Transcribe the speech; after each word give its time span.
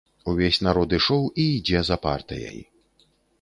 Увесь 0.31 0.59
народ 0.67 0.95
ішоў 0.97 1.27
і 1.43 1.45
ідзе 1.59 1.79
за 1.91 1.99
партыяй. 2.07 2.59